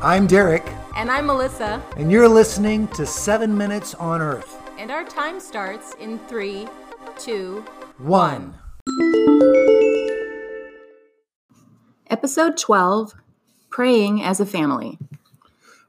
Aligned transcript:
I'm 0.00 0.26
Derek, 0.26 0.64
And 0.94 1.10
I'm 1.10 1.26
Melissa, 1.26 1.82
and 1.96 2.10
you're 2.10 2.28
listening 2.28 2.86
to 2.88 3.04
Seven 3.06 3.56
Minutes 3.56 3.94
on 3.94 4.20
Earth. 4.20 4.56
and 4.78 4.90
our 4.92 5.04
time 5.04 5.40
starts 5.40 5.94
in 6.00 6.18
three, 6.20 6.68
two, 7.18 7.64
One. 7.98 8.54
Episode 12.10 12.56
12 12.56 13.14
Praying 13.70 14.22
as 14.22 14.38
a 14.40 14.46
Family. 14.46 14.98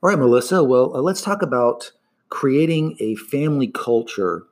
All 0.02 0.10
right, 0.10 0.18
Melissa. 0.18 0.64
Well, 0.64 0.96
uh, 0.96 1.02
let's 1.02 1.22
talk 1.22 1.42
about 1.44 1.92
creating 2.30 2.98
a 3.00 3.16
family 3.16 3.68
culture 3.68 4.44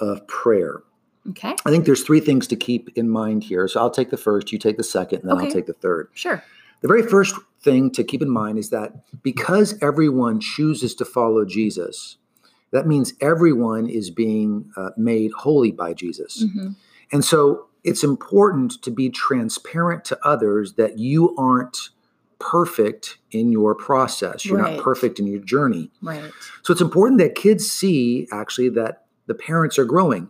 of 0.00 0.26
prayer. 0.26 0.82
Okay, 1.30 1.54
I 1.66 1.70
think 1.70 1.84
there's 1.86 2.02
three 2.04 2.20
things 2.20 2.46
to 2.48 2.56
keep 2.56 2.90
in 2.96 3.08
mind 3.08 3.44
here. 3.44 3.68
So 3.68 3.80
I'll 3.80 3.90
take 3.90 4.10
the 4.10 4.16
first, 4.16 4.52
you 4.52 4.58
take 4.58 4.76
the 4.76 4.84
second, 4.84 5.20
and 5.22 5.30
then 5.30 5.38
I'll 5.38 5.50
take 5.50 5.66
the 5.66 5.72
third. 5.74 6.08
sure. 6.14 6.42
The 6.80 6.88
very 6.88 7.02
first 7.02 7.34
thing 7.60 7.90
to 7.92 8.04
keep 8.04 8.22
in 8.22 8.30
mind 8.30 8.58
is 8.58 8.70
that 8.70 8.92
because 9.22 9.74
everyone 9.82 10.40
chooses 10.40 10.94
to 10.96 11.04
follow 11.04 11.44
Jesus, 11.44 12.16
that 12.70 12.86
means 12.86 13.14
everyone 13.20 13.88
is 13.88 14.10
being 14.10 14.70
uh, 14.76 14.90
made 14.96 15.32
holy 15.32 15.72
by 15.72 15.94
Jesus. 15.94 16.44
Mhm. 16.44 16.76
And 17.10 17.24
so 17.24 17.66
it's 17.84 18.04
important 18.04 18.82
to 18.82 18.90
be 18.90 19.08
transparent 19.08 20.04
to 20.06 20.18
others 20.26 20.74
that 20.74 20.98
you 20.98 21.34
aren't 21.36 21.88
perfect 22.38 23.18
in 23.32 23.50
your 23.50 23.74
process. 23.74 24.44
You're 24.44 24.58
Right. 24.58 24.76
not 24.76 24.84
perfect 24.84 25.18
in 25.18 25.26
your 25.26 25.40
journey. 25.40 25.90
Right. 26.02 26.30
So 26.62 26.72
it's 26.72 26.80
important 26.80 27.18
that 27.18 27.34
kids 27.34 27.68
see 27.70 28.28
actually 28.30 28.68
that 28.70 29.06
the 29.26 29.34
parents 29.34 29.78
are 29.78 29.84
growing, 29.84 30.28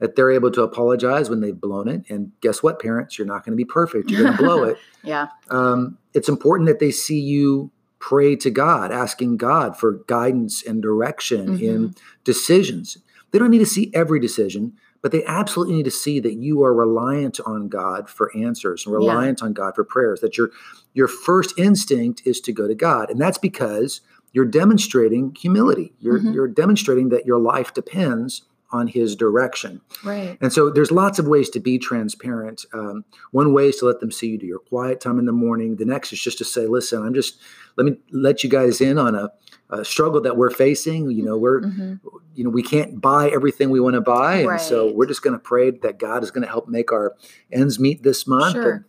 that 0.00 0.16
they're 0.16 0.30
able 0.30 0.50
to 0.50 0.62
apologize 0.62 1.30
when 1.30 1.40
they've 1.40 1.60
blown 1.60 1.86
it. 1.86 2.02
And 2.08 2.32
guess 2.40 2.62
what, 2.62 2.80
parents? 2.80 3.18
You're 3.18 3.26
not 3.26 3.44
going 3.44 3.52
to 3.52 3.56
be 3.56 3.64
perfect. 3.66 4.10
You're 4.10 4.24
going 4.24 4.36
to 4.36 4.42
blow 4.42 4.64
it. 4.64 4.76
Yeah. 5.02 5.28
Um, 5.48 5.96
it's 6.12 6.28
important 6.28 6.66
that 6.68 6.78
they 6.78 6.90
see 6.90 7.18
you 7.18 7.70
pray 8.00 8.36
to 8.36 8.50
God, 8.50 8.92
asking 8.92 9.38
God 9.38 9.78
for 9.78 10.02
guidance 10.06 10.62
and 10.62 10.82
direction 10.82 11.58
in 11.58 11.94
decisions. 12.24 12.98
They 13.30 13.38
don't 13.38 13.50
need 13.50 13.58
to 13.60 13.66
see 13.66 13.90
every 13.94 14.20
decision, 14.20 14.74
but 15.02 15.10
they 15.12 15.24
absolutely 15.24 15.76
need 15.76 15.84
to 15.84 15.90
see 15.90 16.20
that 16.20 16.34
you 16.34 16.62
are 16.64 16.74
reliant 16.74 17.40
on 17.46 17.68
God 17.68 18.08
for 18.10 18.30
answers 18.36 18.84
and 18.84 18.92
Yeah. 18.92 18.98
reliant 18.98 19.42
on 19.42 19.52
God 19.54 19.74
for 19.74 19.84
prayers. 19.84 20.20
That 20.20 20.36
your 20.36 20.50
your 20.92 21.08
first 21.08 21.56
instinct 21.58 22.22
is 22.26 22.40
to 22.42 22.52
go 22.52 22.66
to 22.68 22.74
God, 22.74 23.10
and 23.10 23.18
that's 23.20 23.38
because 23.38 24.00
you're 24.32 24.44
demonstrating 24.44 25.34
humility. 25.38 25.94
You're 25.98 26.18
Mhm. 26.20 26.34
you're 26.34 26.48
demonstrating 26.48 27.08
that 27.10 27.24
your 27.26 27.38
life 27.38 27.72
depends 27.72 28.42
on 28.72 28.86
His 28.86 29.16
direction. 29.16 29.80
Right. 30.04 30.36
And 30.40 30.52
so 30.52 30.70
there's 30.70 30.90
lots 30.92 31.18
of 31.18 31.26
ways 31.26 31.50
to 31.50 31.60
be 31.60 31.78
transparent. 31.78 32.64
Um, 32.72 33.04
one 33.32 33.52
way 33.52 33.68
is 33.68 33.76
to 33.78 33.86
let 33.86 34.00
them 34.00 34.10
see 34.10 34.28
you 34.28 34.38
do 34.38 34.46
your 34.46 34.58
quiet 34.60 35.00
time 35.00 35.18
in 35.18 35.26
the 35.26 35.32
morning. 35.32 35.76
The 35.76 35.84
next 35.84 36.12
is 36.12 36.20
just 36.20 36.38
to 36.38 36.44
say, 36.44 36.66
listen, 36.66 37.02
I'm 37.02 37.14
just, 37.14 37.38
let 37.76 37.84
me 37.86 37.96
let 38.12 38.44
you 38.44 38.50
guys 38.50 38.80
in 38.80 38.98
on 38.98 39.14
a, 39.14 39.30
a 39.70 39.84
struggle 39.84 40.20
that 40.22 40.36
we're 40.36 40.50
facing. 40.50 41.10
You 41.10 41.24
know, 41.24 41.36
we're, 41.36 41.62
Mhm. 41.62 42.00
you 42.34 42.44
know, 42.44 42.50
we 42.50 42.62
can't 42.62 43.00
buy 43.00 43.28
everything 43.30 43.70
we 43.70 43.80
want 43.80 43.94
to 43.94 44.00
buy. 44.00 44.36
And 44.36 44.60
so 44.60 44.92
we're 44.92 45.06
just 45.06 45.22
going 45.22 45.34
to 45.34 45.38
pray 45.42 45.70
that 45.70 45.98
God 45.98 46.22
is 46.22 46.30
going 46.30 46.42
to 46.42 46.48
help 46.48 46.68
make 46.68 46.92
our 46.92 47.14
ends 47.52 47.78
meet 47.78 48.02
this 48.02 48.26
month. 48.26 48.54
Sure. 48.54 48.70
And 48.72 48.84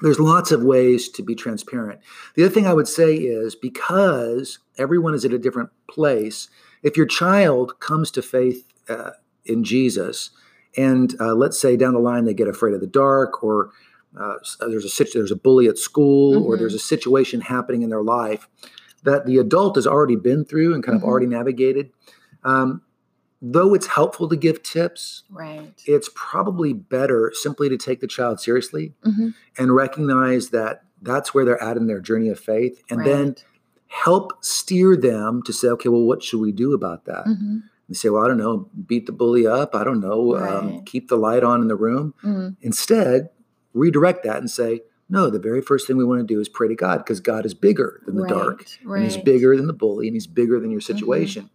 there's 0.00 0.20
lots 0.20 0.52
of 0.52 0.62
ways 0.62 1.08
to 1.10 1.22
be 1.22 1.34
transparent. 1.34 2.00
The 2.36 2.44
other 2.44 2.52
thing 2.54 2.66
I 2.66 2.72
would 2.74 2.88
say 2.88 3.16
is 3.16 3.54
because 3.54 4.58
everyone 4.76 5.14
is 5.14 5.24
at 5.24 5.32
a 5.32 5.38
different 5.38 5.70
place, 5.90 6.48
if 6.82 6.96
your 6.96 7.06
child 7.06 7.80
comes 7.80 8.10
to 8.12 8.22
faith 8.22 8.64
uh, 8.88 9.10
in 9.44 9.64
Jesus, 9.64 10.30
and 10.76 11.14
uh, 11.20 11.34
let's 11.34 11.58
say 11.58 11.76
down 11.76 11.94
the 11.94 12.00
line 12.00 12.24
they 12.24 12.34
get 12.34 12.48
afraid 12.48 12.74
of 12.74 12.80
the 12.80 12.86
dark, 12.86 13.42
or 13.42 13.70
uh, 14.18 14.34
there's 14.60 14.84
a 14.84 14.88
situ- 14.88 15.18
there's 15.18 15.30
a 15.30 15.36
bully 15.36 15.66
at 15.68 15.78
school, 15.78 16.42
or 16.44 16.54
Mhm. 16.56 16.58
there's 16.58 16.74
a 16.74 16.78
situation 16.78 17.40
happening 17.40 17.82
in 17.82 17.90
their 17.90 18.02
life 18.02 18.48
that 19.04 19.26
the 19.26 19.38
adult 19.38 19.76
has 19.76 19.86
already 19.86 20.16
been 20.16 20.44
through 20.44 20.74
and 20.74 20.82
kind 20.82 20.98
Mhm. 20.98 21.02
of 21.02 21.08
already 21.08 21.26
navigated. 21.26 21.90
Um, 22.44 22.82
though 23.40 23.72
it's 23.74 23.86
helpful 23.86 24.28
to 24.28 24.36
give 24.36 24.62
tips, 24.62 25.22
Right. 25.30 25.72
it's 25.86 26.10
probably 26.14 26.72
better 26.72 27.30
simply 27.34 27.68
to 27.68 27.76
take 27.76 28.00
the 28.00 28.06
child 28.08 28.40
seriously 28.40 28.94
Mhm. 29.06 29.34
and 29.56 29.74
recognize 29.74 30.50
that 30.50 30.82
that's 31.02 31.32
where 31.32 31.44
they're 31.44 31.62
at 31.62 31.76
in 31.76 31.86
their 31.86 32.00
journey 32.00 32.28
of 32.28 32.40
faith 32.40 32.82
and 32.90 33.04
then 33.06 33.36
help 33.86 34.32
steer 34.44 34.96
them 34.96 35.42
to 35.44 35.52
say 35.52 35.68
okay 35.68 35.88
well 35.88 36.02
what 36.02 36.22
should 36.22 36.40
we 36.40 36.50
do 36.52 36.72
about 36.74 37.04
that 37.04 37.24
Mhm. 37.26 37.62
And 37.88 37.96
say 37.96 38.08
well 38.10 38.24
i 38.24 38.28
don't 38.28 38.36
know 38.36 38.70
beat 38.86 39.06
the 39.06 39.12
bully 39.12 39.46
up 39.46 39.74
i 39.74 39.82
don't 39.82 40.00
know 40.00 40.36
um, 40.36 40.84
keep 40.84 41.08
the 41.08 41.16
light 41.16 41.42
on 41.42 41.60
in 41.62 41.68
the 41.68 41.76
room 41.76 42.14
Mhm. 42.22 42.56
instead 42.60 43.30
redirect 43.74 44.22
that 44.24 44.36
and 44.38 44.50
say 44.50 44.82
no 45.08 45.30
the 45.30 45.38
very 45.38 45.60
first 45.60 45.86
thing 45.86 45.96
we 45.96 46.04
want 46.04 46.20
to 46.20 46.26
do 46.34 46.40
is 46.40 46.48
pray 46.48 46.68
to 46.68 46.74
god 46.74 46.98
because 46.98 47.20
god 47.20 47.44
is 47.46 47.54
bigger 47.54 48.00
than 48.06 48.16
the 48.16 48.26
dark 48.26 48.64
Right. 48.84 49.02
and 49.02 49.10
he's 49.10 49.22
bigger 49.22 49.56
than 49.56 49.66
the 49.66 49.72
bully 49.72 50.06
and 50.06 50.14
he's 50.14 50.26
bigger 50.26 50.60
than 50.60 50.70
your 50.70 50.80
situation 50.80 51.50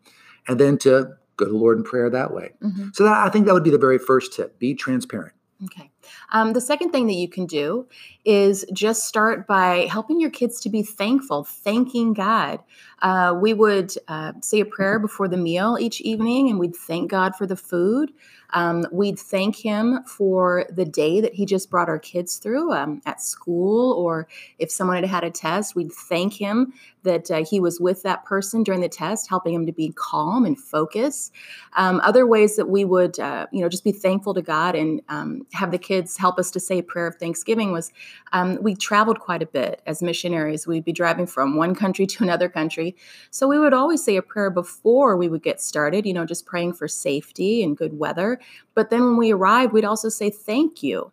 and 0.48 0.60
then 0.60 0.78
to 0.80 1.14
go 1.38 1.46
to 1.46 1.52
the 1.52 1.58
lord 1.58 1.78
in 1.78 1.84
prayer 1.84 2.10
that 2.10 2.34
way 2.34 2.52
Mhm. 2.64 2.96
so 2.96 3.04
that, 3.04 3.26
i 3.26 3.30
think 3.30 3.46
that 3.46 3.54
would 3.54 3.64
be 3.64 3.70
the 3.72 3.78
very 3.78 3.98
first 4.00 4.34
tip 4.34 4.60
be 4.60 4.74
transparent 4.74 5.34
Okay. 5.66 5.92
Um, 6.32 6.54
the 6.54 6.62
second 6.62 6.92
thing 6.92 7.08
that 7.08 7.14
you 7.14 7.28
can 7.28 7.46
do 7.46 7.88
is 8.26 8.66
just 8.74 9.06
start 9.06 9.48
by 9.48 9.88
helping 9.90 10.20
your 10.20 10.30
kids 10.30 10.62
to 10.62 10.70
be 10.70 10.82
thankful, 10.82 11.44
thanking 11.44 12.14
God. 12.14 12.60
Uh, 13.02 13.38
we 13.40 13.54
would 13.54 13.94
uh, 14.08 14.32
say 14.42 14.62
a 14.62 14.66
prayer 14.66 14.98
before 14.98 15.28
the 15.28 15.38
meal 15.38 15.78
each 15.80 16.00
evening, 16.02 16.50
and 16.50 16.58
we'd 16.58 16.76
thank 16.76 17.12
God 17.12 17.36
for 17.36 17.46
the 17.46 17.58
food. 17.58 18.14
Um, 18.54 18.86
we'd 18.92 19.20
thank 19.20 19.58
Him 19.58 20.04
for 20.06 20.66
the 20.70 20.86
day 20.86 21.20
that 21.20 21.34
He 21.34 21.46
just 21.46 21.70
brought 21.70 21.90
our 21.90 22.00
kids 22.00 22.38
through 22.38 22.72
um, 22.72 23.02
at 23.06 23.22
school, 23.22 23.94
or 23.94 24.28
if 24.58 24.72
someone 24.72 24.98
had 24.98 25.06
had 25.06 25.24
a 25.26 25.32
test, 25.32 25.76
we'd 25.76 25.92
thank 25.92 26.34
Him 26.34 26.74
that 27.04 27.30
uh, 27.30 27.44
He 27.44 27.60
was 27.60 27.82
with 27.82 28.04
that 28.04 28.24
person 28.24 28.64
during 28.64 28.80
the 28.80 28.88
test, 28.90 29.28
helping 29.28 29.54
him 29.54 29.66
to 29.66 29.74
be 29.74 29.92
calm 29.96 30.46
and 30.46 30.58
focus. 30.58 31.32
Um, 31.76 32.00
other 32.04 32.26
ways 32.26 32.56
that 32.56 32.70
we 32.70 32.86
would, 32.86 33.20
uh, 33.20 33.48
you 33.52 33.62
know, 33.62 33.70
just 33.70 33.84
be 33.84 33.92
thankful 33.92 34.34
to 34.34 34.42
God 34.42 34.76
and 34.76 35.02
um, 35.10 35.46
have 35.52 35.72
the 35.72 35.78
kids 35.78 35.93
help 36.18 36.40
us 36.40 36.52
to 36.52 36.60
say 36.60 36.80
a 36.80 36.84
prayer 36.84 37.08
of 37.08 37.16
thanksgiving 37.16 37.72
was 37.72 37.92
um, 38.32 38.58
we 38.62 38.76
traveled 38.76 39.20
quite 39.20 39.42
a 39.42 39.46
bit 39.46 39.82
as 39.86 40.02
missionaries. 40.02 40.66
We'd 40.66 40.86
be 40.86 40.94
driving 40.94 41.28
from 41.28 41.56
one 41.56 41.76
country 41.76 42.06
to 42.14 42.24
another 42.24 42.50
country. 42.50 42.96
So 43.32 43.48
we 43.48 43.60
would 43.60 43.74
always 43.74 44.04
say 44.04 44.16
a 44.16 44.22
prayer 44.22 44.50
before 44.50 45.18
we 45.18 45.30
would 45.30 45.44
get 45.44 45.62
started, 45.62 46.06
you 46.06 46.14
know, 46.14 46.26
just 46.26 46.46
praying 46.46 46.74
for 46.74 46.88
safety 46.88 47.64
and 47.64 47.78
good 47.78 47.98
weather. 47.98 48.40
But 48.74 48.90
then 48.90 49.02
when 49.02 49.18
we 49.18 49.32
arrived, 49.32 49.74
we'd 49.74 49.86
also 49.86 50.10
say 50.10 50.30
thank 50.30 50.84
you. 50.84 51.12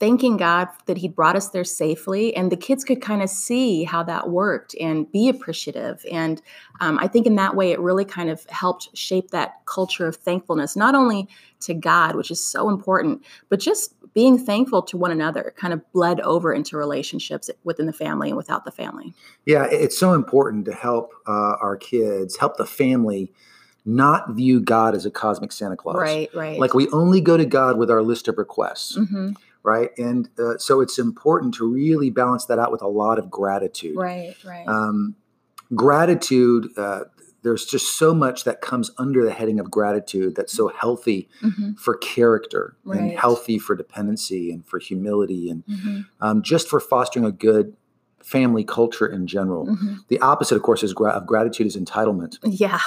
Thanking 0.00 0.38
God 0.38 0.68
that 0.86 0.96
He 0.96 1.08
brought 1.08 1.36
us 1.36 1.50
there 1.50 1.62
safely, 1.62 2.34
and 2.34 2.50
the 2.50 2.56
kids 2.56 2.84
could 2.84 3.02
kind 3.02 3.22
of 3.22 3.28
see 3.28 3.84
how 3.84 4.02
that 4.04 4.30
worked 4.30 4.74
and 4.80 5.10
be 5.12 5.28
appreciative. 5.28 6.04
And 6.10 6.40
um, 6.80 6.98
I 6.98 7.06
think 7.06 7.26
in 7.26 7.36
that 7.36 7.54
way, 7.54 7.70
it 7.70 7.78
really 7.80 8.06
kind 8.06 8.30
of 8.30 8.44
helped 8.48 8.96
shape 8.96 9.30
that 9.30 9.60
culture 9.66 10.06
of 10.06 10.16
thankfulness, 10.16 10.74
not 10.74 10.94
only 10.94 11.28
to 11.60 11.74
God, 11.74 12.16
which 12.16 12.30
is 12.30 12.42
so 12.42 12.70
important, 12.70 13.22
but 13.50 13.60
just 13.60 13.94
being 14.14 14.38
thankful 14.38 14.82
to 14.82 14.96
one 14.96 15.10
another 15.10 15.54
kind 15.56 15.72
of 15.72 15.92
bled 15.92 16.20
over 16.20 16.52
into 16.52 16.76
relationships 16.76 17.50
within 17.64 17.86
the 17.86 17.92
family 17.92 18.28
and 18.28 18.36
without 18.36 18.64
the 18.64 18.72
family. 18.72 19.14
Yeah, 19.44 19.66
it's 19.70 19.96
so 19.96 20.14
important 20.14 20.64
to 20.64 20.72
help 20.72 21.12
uh, 21.26 21.56
our 21.60 21.76
kids, 21.76 22.38
help 22.38 22.56
the 22.56 22.66
family 22.66 23.32
not 23.84 24.34
view 24.34 24.60
God 24.60 24.94
as 24.94 25.06
a 25.06 25.10
cosmic 25.10 25.52
Santa 25.52 25.76
Claus. 25.76 25.96
Right, 25.96 26.28
right. 26.34 26.58
Like 26.58 26.74
we 26.74 26.88
only 26.88 27.20
go 27.20 27.36
to 27.36 27.46
God 27.46 27.78
with 27.78 27.90
our 27.90 28.02
list 28.02 28.28
of 28.28 28.38
requests, 28.38 28.96
hmm 28.96 29.32
right? 29.62 29.90
And 29.98 30.28
uh, 30.38 30.58
so 30.58 30.80
it's 30.80 30.98
important 30.98 31.54
to 31.54 31.70
really 31.70 32.10
balance 32.10 32.46
that 32.46 32.58
out 32.58 32.72
with 32.72 32.82
a 32.82 32.88
lot 32.88 33.18
of 33.18 33.30
gratitude. 33.30 33.96
Right, 33.96 34.34
right. 34.44 34.66
Um, 34.66 35.16
gratitude, 35.74 36.68
uh, 36.76 37.04
there's 37.42 37.64
just 37.64 37.96
so 37.96 38.12
much 38.14 38.44
that 38.44 38.60
comes 38.60 38.90
under 38.98 39.24
the 39.24 39.32
heading 39.32 39.58
of 39.58 39.70
gratitude 39.70 40.34
that's 40.36 40.52
so 40.52 40.68
healthy 40.68 41.28
hmm 41.40 41.72
for 41.76 41.96
character 41.96 42.76
and 42.84 43.12
healthy 43.12 43.58
for 43.58 43.74
dependency 43.74 44.52
and 44.52 44.66
for 44.66 44.78
humility 44.78 45.48
and 45.48 45.64
hmm 45.66 46.00
um, 46.20 46.42
just 46.42 46.68
for 46.68 46.78
fostering 46.80 47.24
a 47.24 47.32
good 47.32 47.74
family 48.22 48.62
culture 48.62 49.06
in 49.06 49.26
general. 49.26 49.74
hmm 49.74 49.94
The 50.08 50.20
opposite, 50.20 50.56
of 50.56 50.62
course, 50.62 50.82
is 50.82 50.92
gra- 50.92 51.12
of 51.12 51.26
gratitude 51.26 51.66
is 51.66 51.76
entitlement, 51.76 52.38
Yeah, 52.44 52.80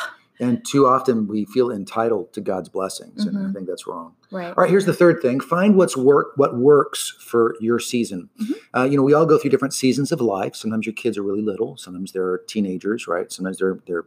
and 0.43 0.65
too 0.65 0.85
often 0.87 1.27
we 1.27 1.45
feel 1.45 1.71
entitled 1.71 2.33
to 2.33 2.41
God's 2.41 2.69
blessings, 2.69 3.25
and 3.25 3.37
I 3.37 3.41
Mhm. 3.41 3.53
think 3.53 3.67
that's 3.67 3.87
wrong. 3.87 4.13
right. 4.31 4.47
All 4.57 4.63
right, 4.63 4.69
here's 4.69 4.85
the 4.85 4.93
third 4.93 5.21
thing: 5.21 5.39
find 5.39 5.75
what's 5.75 5.95
work, 5.95 6.27
what 6.35 6.57
works 6.57 7.13
for 7.19 7.55
your 7.59 7.79
season. 7.79 8.29
Mhm. 8.41 8.53
Uh, 8.75 8.83
you 8.89 8.97
know, 8.97 9.03
we 9.03 9.13
all 9.13 9.25
go 9.25 9.37
through 9.37 9.51
different 9.51 9.73
seasons 9.73 10.11
of 10.11 10.19
life. 10.21 10.55
Sometimes 10.55 10.85
your 10.85 10.93
kids 10.93 11.17
are 11.17 11.23
really 11.23 11.41
little. 11.43 11.77
Sometimes 11.77 12.11
they're 12.11 12.39
teenagers, 12.47 13.07
right? 13.07 13.31
Sometimes 13.31 13.57
they're 13.59 13.79
they're 13.87 14.05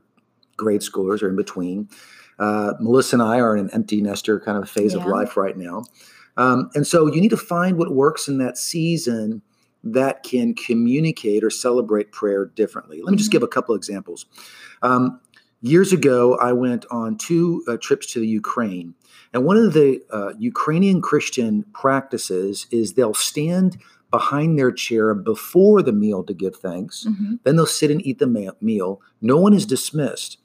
grade 0.56 0.80
schoolers 0.80 1.22
or 1.22 1.28
in 1.28 1.36
between. 1.36 1.88
Uh, 2.38 2.74
Melissa 2.80 3.16
and 3.16 3.22
I 3.22 3.40
are 3.40 3.56
in 3.56 3.66
an 3.66 3.70
empty 3.72 4.00
nester 4.00 4.38
kind 4.40 4.58
of 4.58 4.68
phase 4.68 4.94
of 4.94 5.06
life 5.06 5.36
right 5.36 5.56
now, 5.56 5.84
um, 6.36 6.70
and 6.74 6.86
so 6.86 7.06
you 7.06 7.20
need 7.20 7.30
to 7.30 7.36
find 7.36 7.78
what 7.78 7.94
works 7.94 8.26
in 8.28 8.38
that 8.38 8.58
season 8.58 9.42
that 9.84 10.22
can 10.24 10.52
communicate 10.54 11.44
or 11.44 11.50
celebrate 11.50 12.10
prayer 12.10 12.44
differently. 12.44 13.00
Let 13.02 13.12
me 13.12 13.16
just 13.16 13.30
Mhm. 13.30 13.32
give 13.34 13.42
a 13.44 13.48
couple 13.48 13.74
examples. 13.76 14.26
Um, 14.82 15.20
years 15.60 15.92
ago, 15.92 16.36
I 16.36 16.52
went 16.52 16.84
on 16.90 17.16
two 17.16 17.64
uh, 17.68 17.76
trips 17.80 18.06
to 18.12 18.20
the 18.20 18.26
Ukraine. 18.28 18.94
And 19.32 19.44
one 19.44 19.56
of 19.56 19.72
the 19.72 20.00
uh, 20.10 20.32
Ukrainian 20.38 21.00
Christian 21.00 21.64
practices 21.72 22.66
is 22.70 22.94
they'll 22.94 23.14
stand 23.14 23.76
behind 24.10 24.58
their 24.58 24.70
chair 24.70 25.14
before 25.14 25.82
the 25.82 25.92
meal 25.92 26.22
to 26.24 26.32
give 26.32 26.56
thanks. 26.56 27.06
Mhm. 27.08 27.40
Then 27.42 27.56
they'll 27.56 27.66
sit 27.66 27.90
and 27.90 28.04
eat 28.06 28.18
the 28.18 28.26
ma- 28.26 28.52
meal. 28.60 29.00
No 29.20 29.36
one 29.36 29.52
is 29.52 29.66
dismissed 29.66 30.38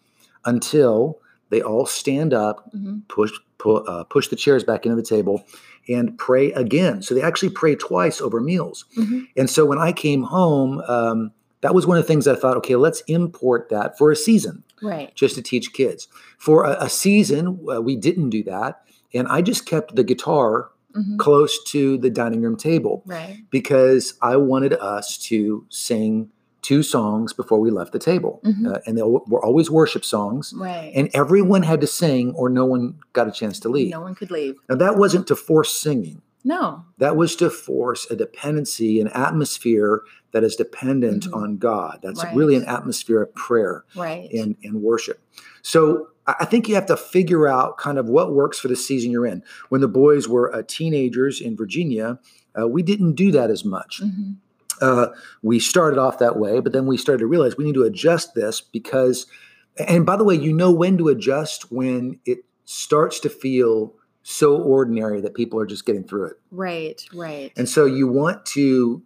until 0.45 1.19
they 1.49 1.61
all 1.61 1.85
stand 1.85 2.33
up, 2.33 2.69
Mhm. 2.73 3.07
push 3.07 3.31
pu- 3.57 3.75
uh, 3.75 4.03
push 4.05 4.27
the 4.29 4.35
chairs 4.35 4.63
back 4.63 4.85
into 4.85 4.95
the 4.95 5.03
table, 5.03 5.43
and 5.87 6.17
pray 6.17 6.51
again. 6.53 7.01
So 7.01 7.13
they 7.13 7.21
actually 7.21 7.49
pray 7.49 7.75
twice 7.75 8.19
over 8.21 8.39
meals. 8.41 8.85
Mhm. 8.97 9.27
And 9.37 9.49
so 9.49 9.65
when 9.65 9.77
I 9.77 9.91
came 9.91 10.23
home, 10.23 10.81
um, 10.87 11.31
that 11.61 11.73
was 11.75 11.85
one 11.87 11.97
of 11.97 12.03
the 12.03 12.07
things 12.07 12.27
I 12.27 12.35
thought, 12.35 12.57
okay, 12.57 12.75
let's 12.75 13.01
import 13.07 13.69
that 13.69 13.97
for 13.97 14.11
a 14.11 14.15
season 14.15 14.63
Right. 14.81 15.13
just 15.15 15.35
to 15.35 15.41
teach 15.41 15.73
kids. 15.73 16.07
For 16.37 16.63
a, 16.65 16.85
a 16.85 16.89
season, 16.89 17.59
uh, 17.73 17.81
we 17.81 17.95
didn't 17.95 18.29
do 18.31 18.43
that. 18.43 18.81
And 19.13 19.27
I 19.27 19.41
just 19.41 19.65
kept 19.65 19.95
the 19.95 20.03
guitar 20.03 20.69
Mhm. 20.95 21.17
close 21.19 21.63
to 21.65 21.97
the 21.97 22.09
dining 22.09 22.41
room 22.41 22.57
table 22.57 23.01
Right. 23.05 23.37
because 23.49 24.15
I 24.21 24.35
wanted 24.37 24.73
us 24.73 25.17
to 25.29 25.65
sing 25.69 26.29
two 26.61 26.83
songs 26.83 27.31
before 27.33 27.59
we 27.59 27.71
left 27.71 27.91
the 27.93 27.97
table. 27.99 28.41
Mhm. 28.43 28.67
Uh, 28.75 28.79
and 28.85 28.97
they 28.97 29.01
were 29.03 29.43
always 29.43 29.71
worship 29.71 30.03
songs. 30.03 30.53
Right. 30.55 30.91
And 30.93 31.09
everyone 31.13 31.63
had 31.63 31.79
to 31.81 31.87
sing 31.87 32.33
or 32.35 32.49
no 32.49 32.65
one 32.65 32.95
got 33.13 33.27
a 33.27 33.31
chance 33.31 33.57
to 33.61 33.69
leave. 33.69 33.89
no 33.91 34.01
one 34.01 34.15
could 34.15 34.31
leave. 34.31 34.55
Now, 34.69 34.75
that 34.75 34.97
wasn't 34.97 35.27
to 35.27 35.35
force 35.35 35.71
singing. 35.71 36.21
No. 36.43 36.85
That 36.97 37.15
was 37.15 37.35
to 37.37 37.49
force 37.49 38.09
a 38.09 38.15
dependency, 38.15 38.99
an 38.99 39.07
atmosphere 39.09 40.01
that 40.33 40.43
is 40.43 40.55
dependent 40.55 41.25
Mhm. 41.29 41.35
on 41.35 41.57
God. 41.57 41.99
That's 42.01 42.23
Right. 42.23 42.35
really 42.35 42.55
an 42.55 42.63
atmosphere 42.65 43.21
of 43.21 43.33
prayer 43.35 43.83
Right. 43.95 44.31
and, 44.31 44.55
and 44.63 44.81
worship. 44.81 45.19
So 45.61 46.07
I 46.27 46.45
think 46.45 46.69
you 46.69 46.75
have 46.75 46.85
to 46.85 46.95
figure 46.97 47.47
out 47.47 47.77
kind 47.77 47.97
of 47.97 48.07
what 48.07 48.33
works 48.33 48.57
for 48.59 48.67
the 48.67 48.75
season 48.75 49.11
you're 49.11 49.25
in. 49.25 49.43
When 49.69 49.81
the 49.81 49.87
boys 49.87 50.27
were 50.29 50.53
uh, 50.55 50.61
teenagers 50.67 51.41
in 51.41 51.57
Virginia, 51.57 52.19
uh, 52.59 52.67
we 52.67 52.81
didn't 52.83 53.13
do 53.13 53.31
that 53.31 53.49
as 53.49 53.65
much. 53.65 54.01
Mhm. 54.03 54.35
Uh, 54.81 55.07
we 55.43 55.59
started 55.59 55.99
off 55.99 56.17
that 56.19 56.37
way, 56.39 56.59
but 56.59 56.73
then 56.73 56.85
we 56.87 56.97
started 56.97 57.19
to 57.19 57.27
realize 57.27 57.57
we 57.57 57.65
need 57.65 57.73
to 57.75 57.83
adjust 57.83 58.33
this 58.33 58.61
because, 58.61 59.25
and 59.77 60.05
by 60.05 60.15
the 60.15 60.23
way, 60.23 60.35
you 60.35 60.53
know 60.53 60.71
when 60.71 60.97
to 60.97 61.07
adjust 61.09 61.71
when 61.71 62.19
it 62.25 62.39
starts 62.65 63.19
to 63.19 63.29
feel 63.29 63.93
so 64.23 64.57
ordinary 64.57 65.21
that 65.21 65.33
people 65.33 65.59
are 65.59 65.65
just 65.65 65.85
getting 65.85 66.03
through 66.03 66.25
it. 66.25 66.39
Right. 66.51 67.03
Right. 67.13 67.51
And 67.57 67.67
so 67.67 67.85
you 67.85 68.07
want 68.07 68.45
to 68.47 69.01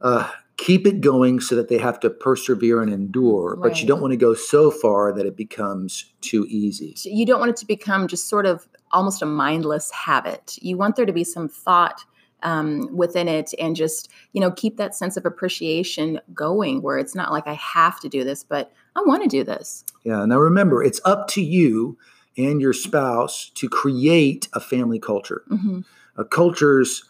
uh, 0.00 0.30
keep 0.56 0.86
it 0.86 1.00
going 1.00 1.40
so 1.40 1.54
that 1.54 1.68
they 1.68 1.78
have 1.78 2.00
to 2.00 2.10
persevere 2.10 2.82
and 2.82 2.92
endure, 2.92 3.56
but 3.56 3.80
you 3.80 3.86
don't 3.86 4.00
want 4.00 4.12
to 4.12 4.16
go 4.16 4.34
so 4.34 4.70
far 4.70 5.12
that 5.12 5.24
it 5.24 5.36
becomes 5.36 6.12
too 6.20 6.46
easy. 6.48 6.94
you 7.04 7.24
don't 7.24 7.38
want 7.38 7.50
it 7.50 7.56
to 7.56 7.66
become 7.66 8.08
just 8.08 8.28
sort 8.28 8.44
of 8.44 8.68
almost 8.90 9.22
a 9.22 9.26
mindless 9.26 9.90
habit. 9.92 10.58
You 10.60 10.76
want 10.76 10.96
there 10.96 11.06
to 11.06 11.12
be 11.12 11.24
some 11.24 11.48
thought 11.48 12.04
um, 12.42 12.88
within 12.96 13.28
it 13.28 13.52
and 13.58 13.76
just, 13.76 14.10
you 14.32 14.40
know, 14.40 14.50
keep 14.50 14.76
that 14.78 14.94
sense 14.94 15.16
of 15.16 15.24
appreciation 15.24 16.20
going 16.34 16.82
where 16.82 16.98
it's 16.98 17.14
not 17.14 17.32
like 17.32 17.46
I 17.46 17.54
have 17.54 18.00
to 18.00 18.08
do 18.08 18.24
this, 18.24 18.42
but 18.42 18.72
I 18.96 19.02
want 19.06 19.22
to 19.22 19.28
do 19.28 19.44
this. 19.44 19.84
Yeah. 20.04 20.24
Now 20.24 20.38
remember, 20.38 20.82
it's 20.82 21.00
up 21.04 21.28
to 21.28 21.42
you 21.42 21.96
and 22.38 22.60
your 22.60 22.72
spouse 22.72 23.50
to 23.56 23.68
create 23.68 24.48
a 24.54 24.60
family 24.60 24.98
culture. 24.98 25.42
hmm 25.48 25.80
Uh, 26.16 26.24
cultures 26.24 27.04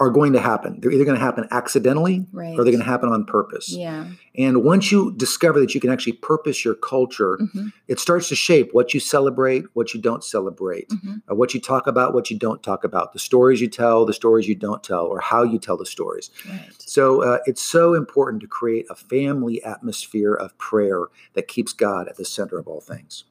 are 0.00 0.10
going 0.10 0.32
to 0.32 0.40
happen. 0.40 0.80
They're 0.80 0.90
either 0.90 1.04
going 1.04 1.16
to 1.18 1.24
happen 1.24 1.46
accidentally 1.52 2.26
Right. 2.32 2.58
or 2.58 2.64
they're 2.64 2.72
going 2.72 2.82
to 2.82 2.90
happen 2.90 3.08
on 3.08 3.24
purpose. 3.24 3.68
Yeah. 3.72 4.06
And 4.34 4.64
once 4.64 4.90
you 4.90 5.12
discover 5.16 5.60
that 5.60 5.74
you 5.76 5.80
can 5.80 5.90
actually 5.90 6.14
purpose 6.14 6.64
your 6.64 6.74
culture, 6.74 7.36
hmm 7.36 7.68
it 7.88 7.98
starts 8.00 8.28
to 8.30 8.34
shape 8.34 8.68
what 8.72 8.94
you 8.94 9.00
celebrate, 9.00 9.64
what 9.74 9.92
you 9.94 10.00
don't 10.00 10.24
celebrate. 10.24 10.90
hmm 10.90 11.18
uh, 11.30 11.34
what 11.36 11.54
you 11.54 11.60
talk 11.60 11.86
about, 11.86 12.14
what 12.14 12.30
you 12.32 12.38
don't 12.46 12.62
talk 12.64 12.82
about, 12.84 13.12
the 13.12 13.18
stories 13.20 13.60
you 13.60 13.68
tell, 13.68 14.04
the 14.04 14.12
stories 14.22 14.48
you 14.48 14.56
don't 14.56 14.82
tell, 14.82 15.06
or 15.06 15.20
how 15.20 15.42
you 15.44 15.58
tell 15.66 15.76
the 15.76 15.86
stories. 15.96 16.30
Right. 16.48 16.72
So 16.78 17.22
uh, 17.22 17.38
it's 17.46 17.62
so 17.62 17.94
important 17.94 18.40
to 18.42 18.48
create 18.48 18.86
a 18.90 18.96
family 18.96 19.62
atmosphere 19.62 20.34
of 20.34 20.56
prayer 20.58 21.02
that 21.34 21.46
keeps 21.54 21.72
God 21.72 22.08
at 22.08 22.16
the 22.16 22.24
center 22.24 22.58
of 22.58 22.66
all 22.66 22.80
things. 22.80 23.24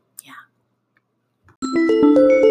Música 1.63 2.50